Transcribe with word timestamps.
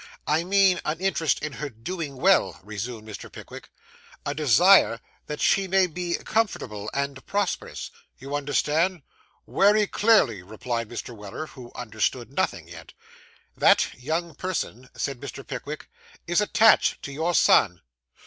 'I 0.25 0.45
mean 0.45 0.81
an 0.83 0.99
interest 0.99 1.43
in 1.43 1.53
her 1.53 1.69
doing 1.69 2.15
well,' 2.15 2.59
resumed 2.63 3.07
Mr. 3.07 3.31
Pickwick; 3.31 3.69
'a 4.25 4.33
desire 4.33 4.99
that 5.27 5.39
she 5.39 5.67
may 5.67 5.85
be 5.85 6.15
comfortable 6.23 6.89
and 6.91 7.23
prosperous. 7.27 7.91
You 8.17 8.35
understand?' 8.35 9.03
'Wery 9.45 9.85
clearly,' 9.85 10.41
replied 10.41 10.89
Mr. 10.89 11.15
Weller, 11.15 11.45
who 11.45 11.71
understood 11.75 12.33
nothing 12.33 12.67
yet. 12.67 12.93
'That 13.55 13.93
young 13.93 14.33
person,' 14.33 14.89
said 14.95 15.19
Mr. 15.19 15.45
Pickwick, 15.45 15.87
'is 16.25 16.41
attached 16.41 17.03
to 17.03 17.11
your 17.11 17.35
son. 17.35 17.81